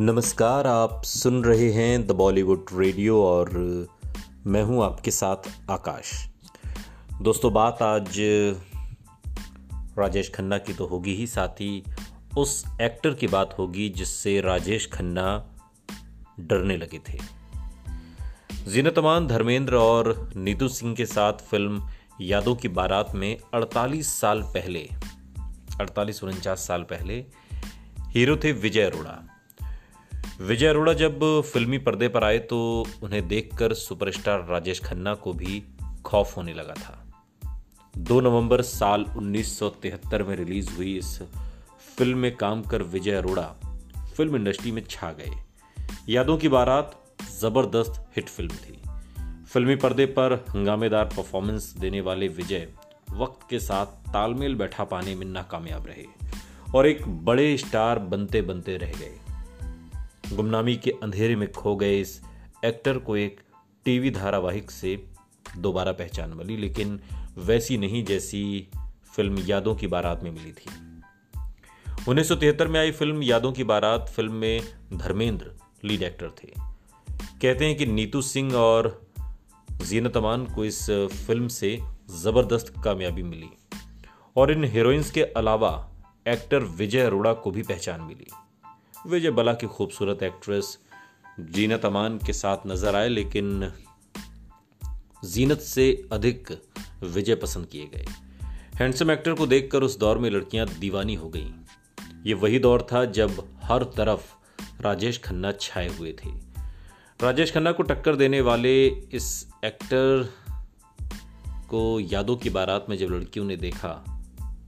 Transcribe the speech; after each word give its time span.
नमस्कार, 0.00 0.66
आप 0.66 1.02
सुन 1.04 1.44
रहे 1.44 1.72
हैं 1.72 2.06
द 2.06 2.12
बॉलीवुड 2.12 2.66
रेडियो 2.72 3.22
और 3.24 3.50
मैं 4.46 4.62
हूँ 4.62 4.84
आपके 4.84 5.10
साथ 5.10 5.70
आकाश। 5.70 6.28
दोस्तों, 7.22 7.52
बात 7.52 7.82
आज 7.82 8.16
राजेश 9.98 10.32
खन्ना 10.34 10.58
की 10.58 10.74
तो 10.74 10.86
होगी 10.86 11.14
ही, 11.14 11.26
साथ 11.26 11.48
ही 11.48 11.84
उस 12.38 12.64
एक्टर 12.82 13.14
की 13.14 13.26
बात 13.26 13.54
होगी 13.58 13.88
जिससे 13.88 14.40
राजेश 14.40 14.90
खन्ना 14.92 15.56
डरने 16.40 16.76
लगे 16.76 16.98
थे। 16.98 17.18
जीनत 18.70 18.98
अमान, 18.98 19.26
धर्मेंद्र 19.26 19.76
और 19.76 20.30
नीतू 20.36 20.68
सिंह 20.68 20.94
के 20.94 21.06
साथ 21.06 21.32
फ़िल्म 21.32 21.88
यादों 22.20 22.54
की 22.54 22.68
बारात 22.68 23.14
में 23.14 23.36
48 23.54 24.14
साल 24.14 24.42
पहले, 24.42 24.88
अड़तालीस 25.80 26.24
उनचास 26.24 26.66
साल 26.66 26.82
पहले 26.82 27.24
हीरो 27.98 28.36
थे 28.36 28.52
विजय 28.52 28.82
अरोड़ा। 28.82 29.35
विजय 30.40 30.66
अरोड़ा 30.66 30.92
जब 30.92 31.42
फिल्मी 31.42 31.78
पर्दे 31.78 32.08
पर 32.08 32.24
आए 32.24 32.38
तो 32.38 32.58
उन्हें 33.02 33.28
देखकर 33.28 33.74
सुपरस्टार 33.74 34.46
राजेश 34.46 34.80
खन्ना 34.80 35.14
को 35.14 35.32
भी 35.32 35.62
खौफ 36.04 36.36
होने 36.36 36.54
लगा 36.54 36.74
था। 36.74 37.06
2 37.98 38.20
नवंबर 38.20 38.62
साल 38.62 39.04
1973 39.16 40.22
में 40.22 40.36
रिलीज़ 40.36 40.70
हुई 40.76 40.96
इस 40.98 41.22
फ़िल्म 41.96 42.18
में 42.18 42.36
काम 42.36 42.62
कर 42.62 42.82
विजय 42.82 43.10
अरोड़ा 43.10 43.46
फ़िल्म 44.16 44.36
इंडस्ट्री 44.36 44.72
में 44.72 44.82
छा 44.90 45.12
गए। 45.12 45.30
यादों 46.08 46.38
की 46.38 46.48
बारात 46.48 47.02
ज़बरदस्त 47.40 48.06
हिट 48.16 48.28
फ़िल्म 48.28 48.56
थी। 48.56 48.80
फिल्मी 49.44 49.76
पर्दे 49.76 50.06
पर 50.06 50.44
हंगामेदार 50.50 51.04
परफॉर्मेंस 51.04 51.74
देने 51.78 52.00
वाले 52.00 52.28
विजय 52.28 52.68
वक्त 53.10 53.46
के 53.50 53.58
साथ 53.58 53.86
तालमेल 53.86 54.54
बैठा 54.54 54.84
पाने 54.84 55.14
में 55.14 55.26
नाकामयाब 55.26 55.86
रहे 55.86 56.06
और 56.74 56.86
एक 56.86 57.08
बड़े 57.24 57.56
स्टार 57.56 57.98
बनते 57.98 58.42
बनते 58.42 58.76
रह 58.76 58.92
गए। 58.92 59.18
गुमनामी 60.36 60.76
के 60.76 60.90
अंधेरे 61.02 61.36
में 61.36 61.52
खो 61.52 61.76
गए 61.76 62.00
इस 62.00 62.20
एक्टर 62.64 62.98
को 62.98 63.16
एक 63.16 63.40
टीवी 63.84 64.10
धारावाहिक 64.10 64.70
से 64.70 64.96
दोबारा 65.58 65.92
पहचान 65.92 66.30
मिली, 66.30 66.56
लेकिन 66.56 67.00
वैसी 67.38 67.78
नहीं 67.78 68.04
जैसी 68.04 68.68
फ़िल्म 69.16 69.38
यादों 69.38 69.74
की 69.74 69.86
बारात 69.86 70.22
में 70.22 70.30
मिली 70.30 70.52
थी। 70.52 70.70
उन्नीस 72.08 72.28
सौ 72.28 72.34
तिहत्तर 72.34 72.68
में 72.68 72.80
आई 72.80 72.90
फ़िल्म 72.90 73.22
यादों 73.22 73.52
की 73.52 73.64
बारात 73.64 74.12
फ़िल्म 74.16 74.32
में 74.32 74.60
धर्मेंद्र 74.92 75.52
लीड 75.84 76.02
एक्टर 76.02 76.30
थे। 76.44 76.52
कहते 77.42 77.64
हैं 77.64 77.76
कि 77.76 77.86
नीतू 77.86 78.22
सिंह 78.22 78.54
और 78.54 79.06
जीनत 79.82 80.16
अमान 80.16 80.46
को 80.46 80.64
इस 80.64 80.90
फ़िल्म 81.26 81.48
से 81.48 81.78
ज़बरदस्त 82.22 82.72
कामयाबी 82.84 83.22
मिली 83.22 83.50
और 84.36 84.52
इन 84.52 84.64
हीरोइंस 84.64 85.10
के 85.10 85.22
अलावा 85.22 85.72
एक्टर 86.28 86.62
विजय 86.78 87.00
अरोड़ा 87.00 87.32
को 87.32 87.50
भी 87.50 87.62
पहचान 87.62 88.00
मिली। 88.00 88.26
विजय 89.06 89.30
बला 89.30 89.52
की 89.52 89.66
खूबसूरत 89.66 90.22
एक्ट्रेस 90.22 90.78
जीनत 91.50 91.84
अमान 91.84 92.18
के 92.18 92.32
साथ 92.32 92.66
नज़र 92.66 92.96
आए, 92.96 93.08
लेकिन 93.08 93.72
जीनत 95.24 95.60
से 95.60 96.08
अधिक 96.12 96.50
विजय 97.04 97.34
पसंद 97.34 97.66
किए 97.66 97.86
गए। 97.86 98.06
हैंडसम 98.80 99.10
एक्टर 99.10 99.34
को 99.34 99.46
देखकर 99.46 99.82
उस 99.82 99.98
दौर 99.98 100.18
में 100.18 100.28
लड़कियाँ 100.30 100.66
दीवानी 100.78 101.14
हो 101.14 101.28
गईं। 101.28 101.52
ये 102.26 102.34
वही 102.34 102.58
दौर 102.58 102.86
था 102.92 103.04
जब 103.12 103.42
हर 103.62 103.84
तरफ़ 103.96 104.82
राजेश 104.82 105.20
खन्ना 105.24 105.52
छाए 105.52 105.88
हुए 105.88 106.12
थे। 106.14 106.30
राजेश 107.20 107.52
खन्ना 107.52 107.72
को 107.72 107.82
टक्कर 107.82 108.16
देने 108.16 108.40
वाले 108.40 108.74
इस 108.86 109.46
एक्टर 109.64 110.28
को 111.68 112.00
यादों 112.02 112.36
की 112.36 112.50
बारात 112.50 112.86
में 112.88 112.96
जब 112.96 113.10
लड़कियों 113.10 113.44
ने 113.44 113.56
देखा 113.56 113.92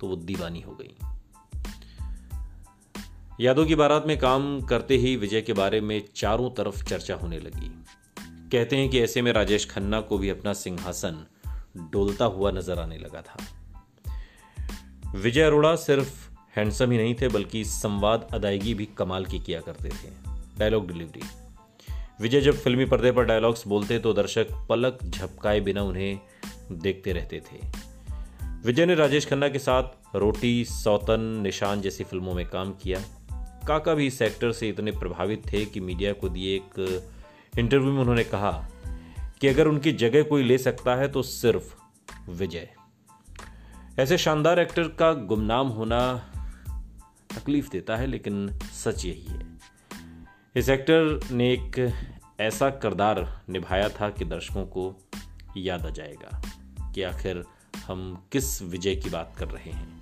तो 0.00 0.06
वो 0.06 0.16
दीवानी 0.16 0.60
हो 0.60 0.72
गई। 0.72 0.94
यादों 3.40 3.66
की 3.66 3.74
बारात 3.74 4.06
में 4.06 4.18
काम 4.18 4.60
करते 4.60 4.96
ही 4.96 5.16
विजय 5.16 5.40
के 5.40 5.52
बारे 5.52 5.80
में 5.80 6.02
चारों 6.16 6.50
तरफ़ 6.50 6.84
चर्चा 6.84 7.14
होने 7.14 7.38
लगी। 7.38 7.84
कहते 8.52 8.76
हैं 8.76 8.88
कि 8.88 9.00
ऐसे 9.00 9.22
में 9.22 9.32
राजेश 9.32 9.70
खन्ना 9.70 10.00
को 10.00 10.18
भी 10.18 10.28
अपना 10.28 10.52
सिंहासन 10.52 11.26
डोलता 11.92 12.24
हुआ 12.24 12.50
नज़र 12.50 12.78
आने 12.78 12.98
लगा 12.98 13.22
था। 13.22 13.36
विजय 15.14 15.42
अरोड़ा 15.42 15.74
सिर्फ़ 15.76 16.30
हैंडसम 16.56 16.90
ही 16.90 16.98
नहीं 16.98 17.14
थे, 17.14 17.28
बल्कि 17.28 17.64
संवाद 17.64 18.28
अदायगी 18.32 18.74
भी 18.74 18.86
कमाल 18.86 19.24
की 19.24 19.38
किया 19.38 19.60
करते 19.60 19.88
थे। 19.88 20.10
डायलॉग 20.58 20.86
डिलीवरी 20.92 21.22
विजय 22.20 22.40
जब 22.40 22.54
फिल्मी 22.54 22.84
पर्दे 22.84 23.12
पर 23.12 23.24
डायलॉग्स 23.24 23.66
बोलते 23.66 23.98
तो 23.98 24.12
दर्शक 24.12 24.66
पलक 24.68 24.98
झपकाए 25.04 25.60
बिना 25.60 25.82
उन्हें 25.82 26.20
देखते 26.72 27.12
रहते 27.12 27.40
थे। 27.40 27.60
विजय 28.64 28.86
ने 28.86 28.94
राजेश 28.94 29.26
खन्ना 29.26 29.48
के 29.48 29.58
साथ 29.58 30.16
रोटी, 30.16 30.64
सौतन, 30.64 31.20
निशान 31.20 31.80
जैसी 31.80 32.04
फ़िल्मों 32.04 32.34
में 32.34 32.46
काम 32.46 32.72
किया। 32.72 33.00
काका 33.68 33.94
भी 33.94 34.06
इस 34.06 34.18
सेक्टर 34.18 34.52
से 34.52 34.68
इतने 34.68 34.90
प्रभावित 34.90 35.52
थे 35.52 35.64
कि 35.64 35.80
मीडिया 35.80 36.12
को 36.12 36.28
दिए 36.28 36.56
एक 36.56 37.02
इंटरव्यू 37.58 37.92
में 37.92 38.00
उन्होंने 38.00 38.24
कहा 38.24 38.68
कि 39.40 39.48
अगर 39.48 39.66
उनकी 39.66 39.92
जगह 39.92 40.22
कोई 40.22 40.42
ले 40.42 40.58
सकता 40.58 40.96
है 40.96 41.08
तो 41.08 41.22
सिर्फ़ 41.22 41.76
विजय। 42.30 42.68
ऐसे 43.98 44.18
शानदार 44.18 44.58
एक्टर 44.58 44.82
का 44.82 45.12
गुमनाम 45.12 45.68
होना 45.68 46.30
तकलीफ़ 47.36 47.68
देता 47.70 47.96
है, 47.96 48.06
लेकिन 48.06 48.58
सच 48.58 49.04
यही 49.04 49.26
है। 49.28 49.58
इस 50.56 50.68
एक्टर 50.68 51.20
ने 51.32 51.52
एक 51.52 51.92
ऐसा 52.40 52.70
किरदार 52.70 53.42
निभाया 53.48 53.88
था 53.88 54.10
कि 54.10 54.24
दर्शकों 54.24 54.66
को 54.66 54.96
याद 55.56 55.86
आ 55.86 55.90
जाएगा 55.90 56.42
कि 56.94 57.02
आखिर 57.02 57.44
हम 57.86 58.24
किस 58.32 58.62
विजय 58.62 58.96
की 58.96 59.10
बात 59.10 59.34
कर 59.38 59.48
रहे 59.48 59.70
हैं। 59.70 59.97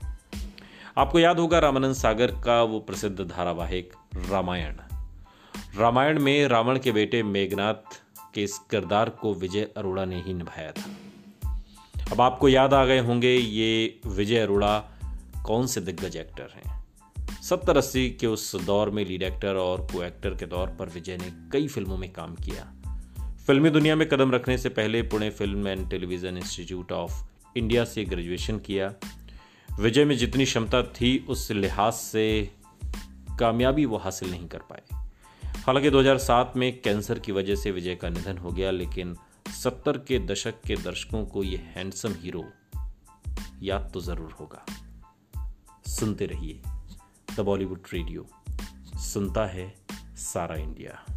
आपको 0.98 1.18
याद 1.18 1.38
होगा 1.38 1.58
रामानंद 1.58 1.94
सागर 1.94 2.30
का 2.30 2.62
वो 2.62 2.80
प्रसिद्ध 2.80 3.20
धारावाहिक 3.20 3.92
रामायण। 4.30 4.74
रामायण 5.76 6.18
में 6.18 6.48
रावण 6.48 6.78
के 6.78 6.92
बेटे 6.92 7.22
मेघनाथ 7.22 8.02
के 8.34 8.42
इस 8.42 8.58
किरदार 8.58 9.10
को 9.10 9.34
विजय 9.34 9.70
अरोड़ा 9.76 10.04
ने 10.04 10.22
ही 10.22 10.34
निभाया 10.34 10.72
था। 10.72 10.90
अब 12.12 12.20
आपको 12.20 12.48
याद 12.48 12.74
आ 12.74 12.84
गए 12.84 12.98
होंगे 12.98 13.34
ये 13.34 14.00
विजय 14.06 14.38
अरोड़ा 14.38 14.84
कौन 15.46 15.66
से 15.66 15.80
दिग्गज 15.80 16.16
एक्टर 16.16 16.52
हैं? 16.54 16.86
सत्तर 17.42 17.76
अस्सी 17.76 18.10
के 18.10 18.26
उस 18.26 18.56
दौर 18.56 18.90
में 18.90 19.06
लीड 19.06 19.22
एक्टर 19.22 19.54
और 19.54 19.80
को 19.80 20.02
एक्टर 20.02 20.30
के 20.30 20.46
तौर 20.46 20.66
पर 20.66 20.88
विजय 20.88 21.16
ने 21.16 21.32
कई 21.52 21.68
फ़िल्मों 21.68 21.96
में 21.96 22.12
काम 22.12 22.34
किया। 22.34 22.74
फिल्मी 23.46 23.70
दुनिया 23.70 23.96
में 23.96 24.08
कदम 24.08 24.30
रखने 24.30 24.58
से 24.58 24.68
पहले 24.68 25.02
Pune 25.02 25.30
film 25.30 25.68
and 25.68 25.90
television 25.90 26.36
institute 26.36 26.92
of 26.92 27.12
India 27.56 27.84
से 27.84 28.04
ग्रेजुएशन 28.04 28.58
किया। 28.58 28.94
विजय 29.80 30.04
में 30.04 30.16
जितनी 30.16 30.44
क्षमता 30.44 30.82
थी, 30.82 31.26
उस 31.28 31.50
लिहाज 31.50 31.92
से 31.92 32.50
कामयाबी 33.40 33.84
वो 33.84 33.96
हासिल 33.96 34.30
नहीं 34.30 34.48
कर 34.48 34.58
पाए। 34.58 34.82
हालाँकि 35.56 35.90
2007 35.90 36.52
में 36.56 36.80
कैंसर 36.82 37.18
की 37.18 37.32
वजह 37.32 37.56
से 37.56 37.70
विजय 37.70 37.94
का 37.94 38.08
निधन 38.08 38.38
हो 38.38 38.50
गया, 38.50 38.70
लेकिन 38.70 39.16
70 39.62 39.98
के 39.98 40.18
दशक 40.18 40.54
के 40.66 40.76
दर्शकों 40.76 41.26
को 41.26 41.42
ये 41.42 41.56
हैंडसम 41.56 42.12
हीरो 42.12 42.44
याद 43.62 43.90
तो 43.94 44.00
ज़रूर 44.00 44.30
होगा। 44.32 44.66
सुनते 45.86 46.26
रहिए 46.26 46.62
द 47.36 47.40
बॉलीवुड 47.40 47.82
रेडियो। 47.94 48.26
सुनता 48.98 49.46
है 49.46 49.74
सारा 50.16 50.54
इंडिया। 50.54 51.15